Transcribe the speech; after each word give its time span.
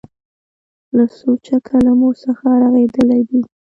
له 0.95 1.05
سوچه 1.19 1.55
کلمو 1.67 2.09
څخه 2.23 2.47
رغېدلي 2.61 3.21
دي. 3.29 3.41